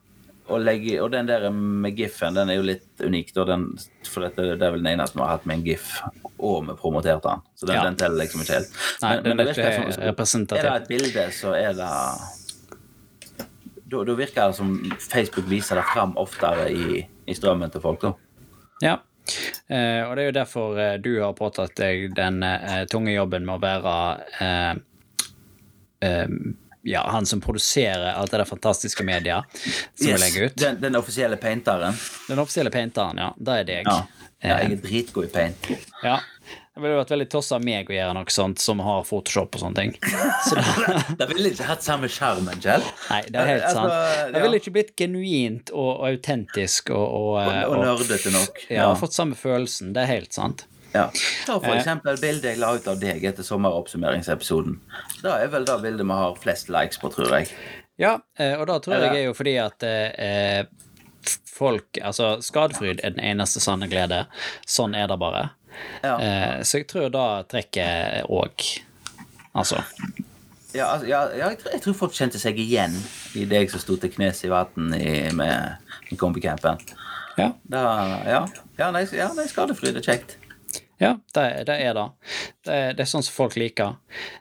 [0.51, 3.69] Og, legge, og den der med GIF-en, den er jo litt unik, den,
[4.09, 5.93] for dette, det er vel den eneste vi har hatt med en GIF,
[6.41, 7.45] og vi promoterte den.
[7.55, 7.83] Så den, Ja.
[7.87, 8.73] den teller liksom ikke helt.
[9.03, 10.11] Nei, den det er
[10.57, 11.91] Er det et bilde, så er det
[13.91, 14.73] Da, virker det som
[15.11, 18.13] Facebook viser det fram oftere i, i strømmen til folk, da.
[18.81, 18.99] ja.
[19.69, 23.45] Eh, og det er jo derfor eh, du har påtatt deg den eh, tunge jobben
[23.45, 23.93] med å være
[24.41, 24.71] eh,
[26.07, 26.33] eh,
[26.89, 30.57] ja, han som produserer alt det der fantastiske media som vi legger ut.
[30.57, 31.93] Den, den offisielle painteren.
[32.27, 33.29] Den offisielle painteren, ja.
[33.37, 33.91] Det er deg.
[33.91, 34.20] Ja.
[34.41, 35.67] Ja, Eh, jeg er dritgod i paint.
[36.03, 36.19] Ja.
[36.71, 39.75] Det ville vært veldig tossa meg å gjøre noe sånt som har Photoshop og sånne
[39.75, 39.91] ting.
[40.47, 42.81] Så da, Det ville ikke hatt samme sjarmen, Kjell.
[43.11, 44.33] nei, det er helt Altså, sant.
[44.33, 44.43] Det ja.
[44.47, 48.63] ville ikke blitt genuint og, autentisk og, og, Og, eh, og nerdete nok.
[48.71, 49.91] ja, fått samme følelsen.
[49.93, 50.65] Det er helt sant.
[50.95, 51.05] Ja.
[51.45, 51.77] Ta for Eh.
[51.79, 54.79] eksempel bildet jeg la ut av deg etter sommeroppsummeringsepisoden.
[55.21, 57.51] Det er vel det bildet vi har flest likes på, tror jeg.
[58.01, 58.15] Ja,
[58.57, 60.63] og da tror jeg jeg er jo fordi at eh,
[61.51, 64.25] folk Altså, skadefryd er den eneste sanne glede.
[64.67, 65.49] Sånn er det bare.
[66.03, 68.65] Ja, Eh, så jeg tror da trekker òg
[69.55, 69.81] Altså.
[70.73, 72.93] ja, altså, ja, jeg, tror, jeg tror folk kjente seg igjen
[73.35, 76.79] i deg som sto til knes i vann med, med kombicampen.
[77.37, 77.49] Ja.
[77.63, 77.81] Da,
[78.27, 78.45] ja.
[78.79, 80.37] Ja, nei, ja, nei, skadefryd er kjekt.
[81.01, 82.03] Ja, det, det er det.
[82.67, 82.75] det.
[82.97, 83.95] Det er sånn som folk liker.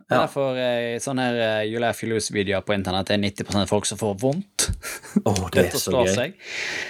[0.04, 4.00] Det er derfor eh, sånne her eh, You Lose-videoer på internett er 90 folk som
[4.00, 4.66] får vondt.
[5.24, 6.12] Oh, det er så gøy.
[6.12, 6.36] seg.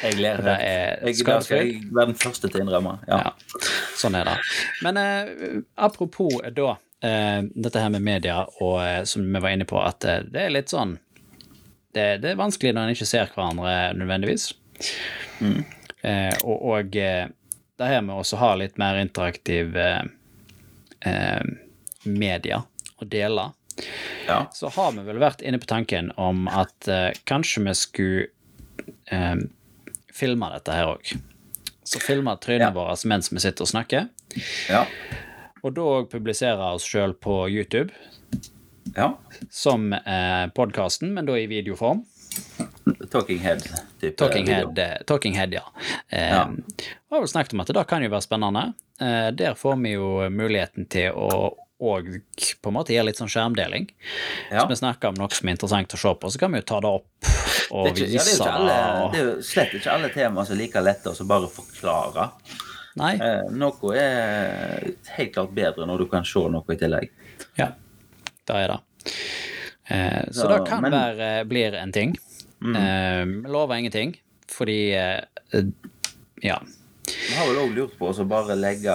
[0.02, 2.96] Jeg ler Det er Jeg, skal jeg være den første til å innrømme.
[3.06, 3.22] Ja.
[3.30, 3.62] Ja,
[4.00, 4.37] sånn er det.
[4.83, 6.74] Men eh, apropos da,
[7.06, 10.48] eh, dette her med media, og eh, som vi var inne på, at eh, det
[10.48, 10.98] er litt sånn
[11.94, 14.50] det, det er vanskelig når en ikke ser hverandre nødvendigvis.
[15.42, 17.28] Eh, og og eh,
[17.80, 20.02] det her med å ha litt mer interaktiv eh,
[21.08, 21.42] eh,
[22.04, 22.62] media
[23.00, 23.50] å dele,
[24.28, 24.42] Ja.
[24.52, 28.26] så har vi vel vært inne på tanken om at eh, kanskje vi skulle
[29.10, 29.40] eh,
[30.12, 31.14] filme dette her òg.
[31.88, 32.74] Så filme trynet Ja.
[32.76, 34.08] våre mens vi sitter og snakker.
[34.68, 34.84] Ja.
[35.64, 37.90] Og da òg publisere oss sjøl på YouTube
[38.96, 39.14] ja.
[39.50, 42.04] som eh, podkasten, men da i videoform.
[43.10, 43.62] Talking head.
[44.16, 44.46] Talking.
[44.46, 45.62] Head, eh, Talking Head ja.
[46.08, 46.44] Eh.
[47.08, 48.72] Vi har vel snakket om at det da kan jo være spennende.
[49.00, 52.08] Uh, der får vi jo muligheten til å og
[52.60, 53.86] på en måte gjøre litt sånn skjermdeling.
[54.50, 54.60] Ja.
[54.60, 56.66] Så vi snakker om noe som er interessant å se på, så kan vi jo
[56.68, 57.30] ta det opp
[57.70, 58.18] og Det er, vise.
[58.18, 59.06] ja, det, er alle, det.
[59.14, 62.26] det er jo slett ikke alle temaer som er like lette å bare forklare.
[63.00, 67.10] Nei, Eh, noe er helt klart bedre når du kan se noe i tillegg.
[67.56, 67.70] ja,
[68.44, 68.80] det er det.
[69.90, 71.00] Eh, så Så, det kan men- Mm.
[71.18, 72.16] være blir en ting.
[72.76, 74.16] Eh, lover ingenting,
[74.48, 75.20] fordi eh,
[76.42, 76.59] Ja.
[77.29, 78.94] Vi har vel òg lurt på å bare legge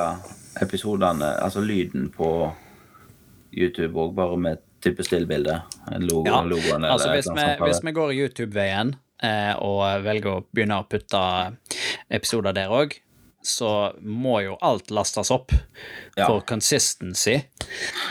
[0.61, 2.53] episodene, altså lyden, på
[3.53, 5.61] YouTube og bare med type stillbilde.
[5.99, 10.45] Logo, Ja, logoen eller altså hvis vi, hvis vi går YouTube-veien eh, og velger å
[10.53, 11.21] begynne å putte
[12.11, 12.93] episoder der òg,
[13.45, 13.69] så
[14.01, 15.53] må jo alt lastes opp.
[16.15, 16.25] Ja.
[16.27, 17.35] For consistency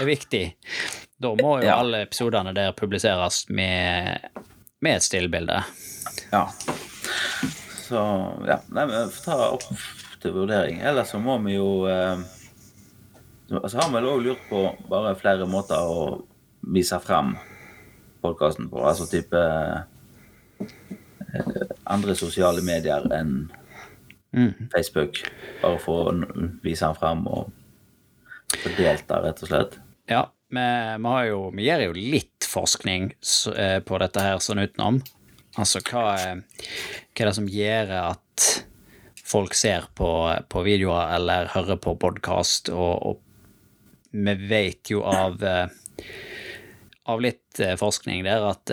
[0.00, 0.44] er viktig.
[1.20, 1.78] Da må jo Ja.
[1.80, 4.20] alle episodene der publiseres med,
[4.80, 5.60] med et stillbilde.
[6.32, 6.46] Ja.
[7.84, 8.00] Så
[8.48, 9.66] ja, nei, men vi får ta opp
[10.22, 10.80] til vurdering.
[10.80, 12.18] Ellers så må vi jo eh,
[13.48, 16.22] så altså har vi òg lurt på bare flere måter å
[16.74, 17.34] vise frem
[18.24, 18.80] podkasten på.
[18.88, 19.82] Altså type eh,
[21.92, 23.50] andre sosiale medier enn
[24.34, 24.68] Mhm.
[24.74, 25.20] Facebook.
[25.62, 26.14] Bare for å
[26.64, 27.52] vise den frem og
[28.58, 29.78] få delta, rett og slett.
[30.10, 33.12] Ja, vi, vi har jo Vi gjør jo litt forskning
[33.56, 35.00] eh, på dette her sånn utenom.
[35.56, 38.46] Altså hva, er- hva er det som gjør at
[39.24, 40.08] folk ser på,
[40.50, 43.20] på videoer eller hører på podkast, og, og
[44.12, 45.68] vi vet jo av eh,
[47.06, 48.70] av litt eh, forskning der at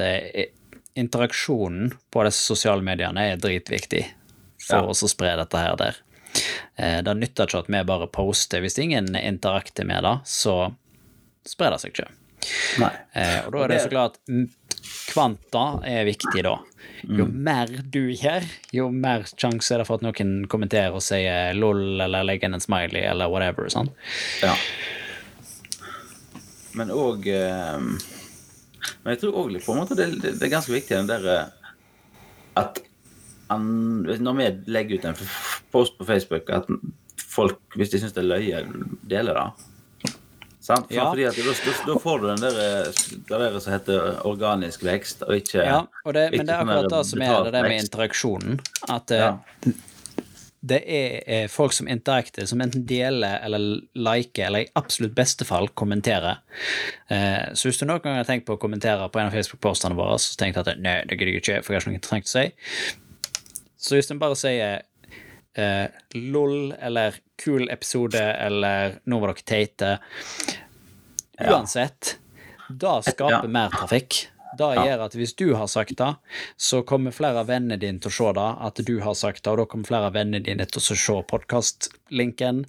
[0.95, 4.03] interaksjonen på disse sosiale mediene er dritviktig
[4.61, 4.93] for Ja.
[4.93, 5.95] å spre dette her der.
[6.77, 8.61] Eh, Det nytter ikke at vi bare poster.
[8.61, 10.73] Hvis ingen interakter med det, så
[11.45, 12.07] sprer det seg ikke.
[12.81, 12.91] Nei.
[13.13, 14.47] Eh, og da er det så klart mm,
[15.11, 16.55] Kvanta er viktig da.
[17.05, 21.53] Jo mer du gjør, jo mer sjanse er det for at noen kommenterer og sier
[21.57, 23.67] lol eller legger inn en smiley eller whatever.
[23.69, 23.89] sånn.
[24.41, 24.55] Ja.
[26.73, 30.95] Men òg Men jeg tror òg på en måte det, det, det er ganske viktig
[30.97, 31.45] den der eh,
[32.61, 32.79] at
[33.51, 33.67] an,
[34.07, 35.19] Når vi legger ut en
[35.71, 36.69] post på Facebook, at
[37.31, 38.63] folk, hvis de syns det er løye,
[39.07, 39.67] deler det.
[40.61, 40.87] Sant?
[40.87, 41.07] For, Ja.
[41.09, 41.53] Fordi at da,
[41.87, 46.13] da, får du den der, eh, der som heter organisk vekst, og ikke Ja, og
[46.13, 48.59] det, men det er akkurat det som er det der med interaksjonen.
[48.87, 49.37] At eh, Ja.
[50.61, 55.45] det er eh, folk som interakter, som enten deler eller liker, eller i absolutt beste
[55.45, 56.43] fall kommenterer.
[57.09, 60.19] Så hvis du noen gang har tenkt på å kommentere på en av Facebook-postene våre,
[60.21, 62.29] så tenkte jeg at nei, det gidder jeg ikke, for jeg har ikke noe interessant
[62.29, 62.45] å si.
[63.81, 64.83] Så hvis en bare sier
[65.57, 69.95] eh, lol eller kul episode eller nå var dere teite
[71.41, 72.17] Uansett,
[72.69, 73.47] da skaper Ja.
[73.49, 74.27] mer trafikk.
[74.57, 74.83] Da Ja.
[74.85, 76.15] gjør at hvis du har sagt det,
[76.59, 79.51] så kommer flere av vennene dine til å se det, at du har sagt det,
[79.51, 82.65] og da kommer flere av vennene dine til å se podkastlinken,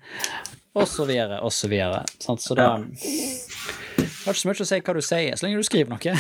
[0.75, 2.05] og så videre, og så videre.
[2.23, 2.79] Så det har
[4.33, 6.17] ikke så mye å si hva du sier, så lenge du skriver noe.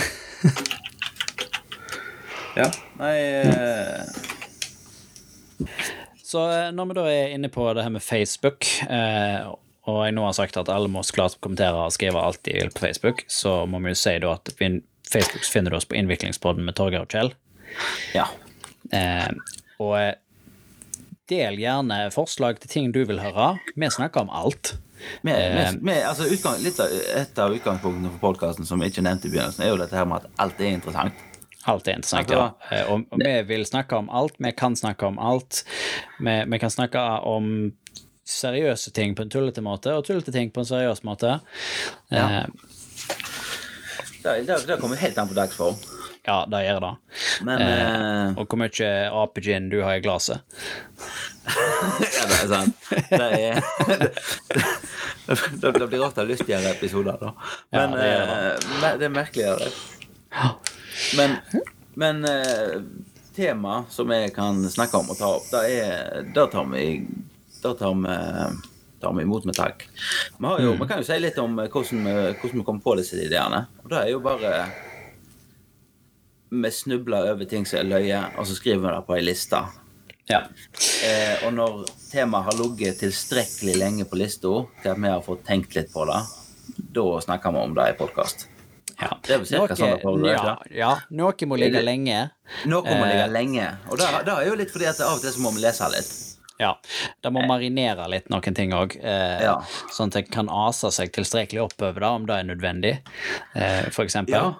[2.56, 2.66] Ja.
[2.98, 4.04] Nei eh,
[6.22, 9.50] Så eh, når vi da er inne på det her med Facebook, eh,
[9.90, 12.54] og jeg nå har sagt at alle må så klart kommentere og skrive alt de
[12.56, 14.74] vil på Facebook, så må vi jo si da at vi,
[15.10, 17.34] Facebook finner du oss på Innviklingspodden med Torgeir og Kjell.
[18.14, 18.28] Ja.
[18.94, 19.28] Eh,
[19.82, 19.96] og
[21.32, 23.56] del gjerne forslag til ting du vil høre.
[23.74, 24.76] Vi snakker om alt.
[25.26, 29.02] Med, med, med, altså utgang, litt av, et av utgangspunktene for podkasten som jeg ikke
[29.02, 31.24] nevnte i begynnelsen, er jo dette her med at alt er interessant.
[31.70, 32.48] Alt er interessant, ja.
[32.48, 34.34] Altså, Eh, Og, og vi vil snakke om alt.
[34.38, 35.64] Vi kan snakke om alt.
[36.18, 36.98] Vi, vi kan snakke
[37.28, 37.72] om
[38.26, 41.40] seriøse ting på en tullete måte, og tullete ting på en seriøs måte.
[42.10, 42.26] Ja.
[42.28, 42.46] Eh,
[44.22, 45.74] Det, det, det kommer helt an på dagsform.
[46.26, 46.90] ja, det gjør det.
[47.42, 48.90] Men Eh, eh, og hvor mye
[49.22, 50.38] apegin du har i glasset.
[51.98, 52.76] ja, det er sant.
[53.10, 53.58] Det, er,
[55.62, 57.32] det, det blir ofte lystigere episoder, da.
[57.74, 59.72] Ja, Men det det, er, det er merkeligere.
[61.16, 61.36] Men,
[61.94, 62.82] men eh,
[63.36, 66.84] tema som jeg kan snakke om og ta opp, det er Det tar vi
[67.62, 68.16] Det tar vi
[69.02, 69.88] tar vi imot med takk.
[70.38, 72.94] Vi, har jo, vi kan jo si litt om hvordan vi, hvordan vi kom på
[73.00, 73.64] disse ideene.
[73.82, 74.52] Og det er jo bare
[76.52, 79.62] Vi snubler over ting som er løye, og så skriver vi det på ei liste.
[80.30, 80.44] Ja.
[81.02, 85.46] Eh, og når temaet har ligget tilstrekkelig lenge på lista til at vi har fått
[85.48, 86.20] tenkt litt på det,
[86.94, 88.46] da snakker vi om det i podkast.
[89.02, 89.16] Ja.
[89.22, 92.18] Det er vel noe, sånn ja, ja, noe må ligge lenge.
[92.66, 93.32] Noe må ligge Eh.
[93.32, 93.70] lenge.
[93.90, 96.12] Og det, er jo litt fordi at av og til så må vi lese litt.
[96.60, 96.76] Ja.
[97.24, 99.56] Det må marinere litt noen ting òg, eh, Ja.
[99.90, 102.92] sånn at det kan ase seg tilstrekkelig oppover da, om det er nødvendig,
[103.54, 104.30] eh, eksempel.
[104.30, 104.54] Ja.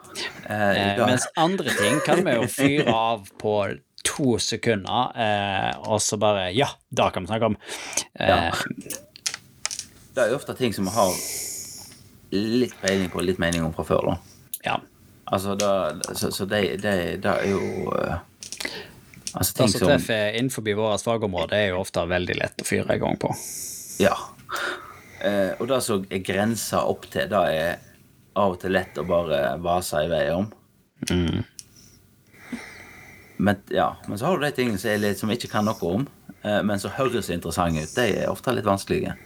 [0.49, 6.01] Eh, Eh, mens andre ting kan vi jo fyre av på to sekunder, eh, og
[6.01, 7.57] så bare Ja, det kan vi snakke om.
[8.19, 8.51] Eh, Ja.
[10.15, 11.13] Det er jo ofte ting som vi har
[12.33, 14.17] litt peiling på, litt mening om fra før, da.
[14.65, 14.79] Ja.
[15.25, 15.73] Altså, da,
[16.15, 16.95] så, så det, det,
[17.25, 18.17] det er jo eh,
[19.33, 23.01] Altså ting som treffer innenfor vårt fagområde, er jo ofte veldig lett å fyre i
[23.01, 23.31] gang på.
[24.03, 24.13] Ja.
[25.25, 27.79] Eh, og det som er grensa opp til, det er
[28.37, 30.51] av og til lett å bare vase i vei om.
[31.09, 31.41] Mm.
[33.43, 36.05] Men, ja, men så har du de tingene som, litt, som ikke kan noe om,
[36.45, 37.95] eh, men som høres interessante ut.
[37.97, 39.17] De er ofte litt vanskelige.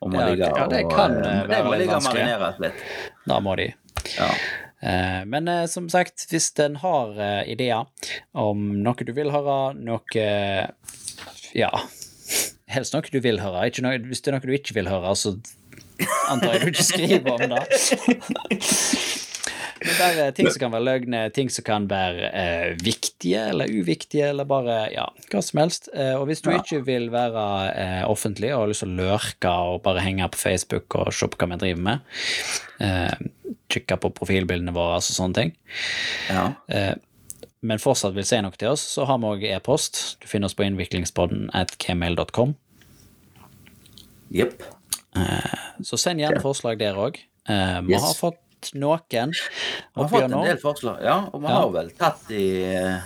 [0.00, 2.72] Om Ja, ligge ja, det kan, eh, eh, være litt og vanskelig.
[3.28, 3.68] Da må de.
[4.14, 4.30] Ja.
[4.82, 7.84] Eh, Men eh, som sagt, hvis en har eh, ideer
[8.32, 10.26] om noe du vil høre, noe
[11.56, 11.70] Ja,
[12.70, 13.66] helst noe du vil høre.
[13.84, 15.34] Noe, hvis det er noe du ikke vil høre, så
[16.30, 17.64] antar jeg du ikke skriver om det.
[19.80, 24.28] Men bare ting som kan være løgne, ting som kan være eh, viktige eller uviktige,
[24.32, 25.88] eller bare ja, hva som helst.
[25.94, 26.58] Eh, og hvis du Ja.
[26.60, 30.38] ikke vil være eh, offentlig og har lyst til å lurke og bare henge på
[30.40, 32.00] Facebook og se på hva vi driver med,
[32.80, 33.14] eh,
[33.72, 35.54] kikke på profilbildene våre og sånne ting,
[36.28, 36.50] ja.
[36.68, 36.94] eh,
[37.62, 40.16] men fortsatt vil si noe til oss, så har vi òg e-post.
[40.22, 42.54] Du finner oss på innviklingspodden at kmail.com.
[44.32, 44.62] Jepp.
[45.84, 47.18] Så send gjerne forslag der òg.
[47.48, 48.02] Eh, vi Yes.
[48.06, 48.38] har fått
[48.74, 51.16] noen Vi har fått en del forslag, ja.
[51.32, 51.54] Og vi Ja.
[51.60, 53.00] har vel tatt i eh,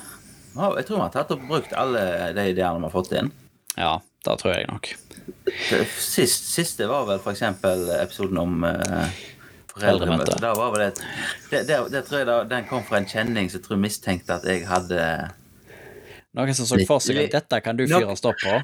[0.54, 3.32] Jeg tror vi har tatt og brukt alle de ideene vi har fått inn.
[3.76, 4.90] Ja, det tror jeg nok.
[5.98, 9.08] Sist, siste var vel eksempel episoden om uh,
[9.74, 10.38] Foreldremøte.
[10.40, 11.02] Da var vel det,
[11.50, 14.46] det, det, det tror jeg da, Den kom fra en kjenning som tror mistenkte at
[14.46, 15.00] jeg hadde
[16.34, 18.54] Noen som så for seg at dette kan du fyre stopp på.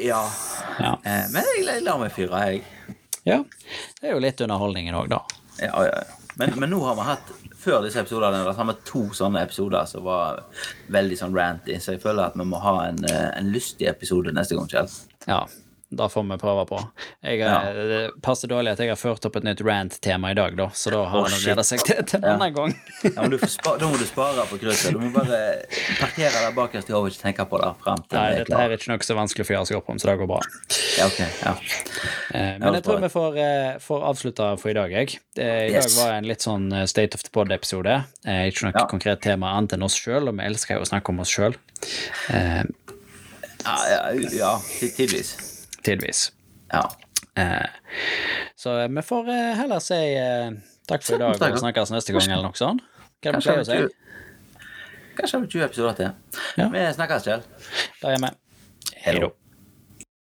[0.00, 0.22] Ja.
[0.80, 0.94] Ja.
[1.04, 2.62] Eh, men jeg lar meg fyre, jeg.
[3.28, 3.42] ja.
[4.00, 5.18] Det er jo litt underholdningen òg, da.
[5.60, 5.92] Ja, ja.
[5.92, 6.02] ja.
[6.34, 10.40] Men, men nå har vi hatt før disse episodene vi to sånne episoder som var
[10.92, 14.32] veldig sånn ranty, så jeg føler at vi må ha en, eh, en lystig episode
[14.34, 14.88] neste gang, Kjell.
[15.28, 15.42] Ja,
[15.98, 16.78] det får vi prøve på.
[17.22, 17.58] Jeg, Ja.
[17.72, 20.90] Det passer dårlig at jeg har ført opp et nytt rant-tema i dag, da, så
[20.94, 22.34] da har Å, han gleda seg til, til en Ja.
[22.38, 22.74] annen gang.
[23.04, 24.92] Ja, men du får spa, da må du spare på krysset.
[24.96, 25.40] Du må bare
[26.00, 28.60] parkere der bakerst i hodet og ikke tenke på det frem til Nei, er dette
[28.64, 30.40] er ikke noe så vanskelig å gjøre seg opp om, så det går bra.
[30.98, 31.54] Ja, okay, Ja.
[32.32, 35.18] Eh, Men jeg tror vi får, eh, får avslutta for i dag, jeg.
[35.36, 38.04] Eh, I dag var en litt sånn State of the Pod-episode.
[38.24, 41.10] Eh, Ikke noe konkret tema annet enn oss sjøl, og vi elsker jo å snakke
[41.12, 41.54] om oss sjøl.
[42.30, 42.62] Eh,
[43.62, 43.98] Ja, ja,
[44.34, 44.58] ja,
[44.96, 45.36] tidvis.
[45.84, 46.30] Tidvis.
[46.72, 46.84] Ja.
[47.36, 47.66] Eh,
[48.56, 50.50] Så vi får eh, heller si eh,
[50.88, 52.82] takk for i dag og snakkes neste gang, eller noe sånt.
[53.22, 53.76] Hva det vi Kanskje pleier å si?
[53.82, 56.40] vi 20 Kanskje vi 20 episoder til.
[56.56, 56.68] Ja.
[56.72, 57.42] Vi snakkes, Kjell.
[58.00, 58.30] Da er vi.
[59.04, 59.28] Hei da.